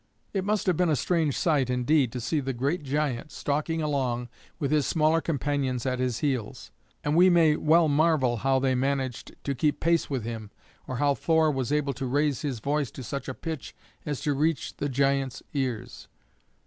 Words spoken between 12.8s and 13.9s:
to such a pitch